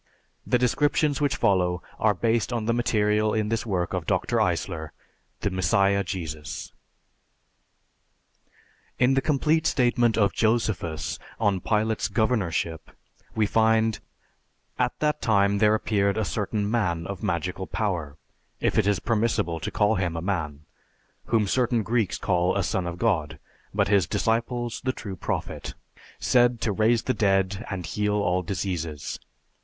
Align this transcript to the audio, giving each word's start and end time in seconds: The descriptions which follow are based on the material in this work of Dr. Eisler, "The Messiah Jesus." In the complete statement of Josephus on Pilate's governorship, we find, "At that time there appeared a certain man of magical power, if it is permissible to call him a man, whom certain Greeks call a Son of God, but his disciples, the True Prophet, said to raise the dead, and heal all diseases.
The 0.47 0.57
descriptions 0.57 1.21
which 1.21 1.35
follow 1.35 1.83
are 1.99 2.15
based 2.15 2.51
on 2.51 2.65
the 2.65 2.73
material 2.73 3.35
in 3.35 3.49
this 3.49 3.67
work 3.67 3.93
of 3.93 4.07
Dr. 4.07 4.37
Eisler, 4.41 4.93
"The 5.41 5.51
Messiah 5.51 6.03
Jesus." 6.03 6.73
In 8.97 9.13
the 9.13 9.21
complete 9.21 9.67
statement 9.67 10.17
of 10.17 10.33
Josephus 10.33 11.19
on 11.39 11.61
Pilate's 11.61 12.07
governorship, 12.07 12.89
we 13.35 13.45
find, 13.45 13.99
"At 14.79 14.97
that 15.01 15.21
time 15.21 15.59
there 15.59 15.75
appeared 15.75 16.17
a 16.17 16.25
certain 16.25 16.71
man 16.71 17.05
of 17.05 17.21
magical 17.21 17.67
power, 17.67 18.17
if 18.59 18.79
it 18.79 18.87
is 18.87 18.99
permissible 18.99 19.59
to 19.59 19.69
call 19.69 19.93
him 19.97 20.17
a 20.17 20.19
man, 20.23 20.61
whom 21.25 21.45
certain 21.45 21.83
Greeks 21.83 22.17
call 22.17 22.57
a 22.57 22.63
Son 22.63 22.87
of 22.87 22.97
God, 22.97 23.37
but 23.71 23.87
his 23.87 24.07
disciples, 24.07 24.81
the 24.83 24.93
True 24.93 25.15
Prophet, 25.15 25.75
said 26.17 26.59
to 26.61 26.71
raise 26.71 27.03
the 27.03 27.13
dead, 27.13 27.63
and 27.69 27.85
heal 27.85 28.13
all 28.15 28.41
diseases. 28.41 29.19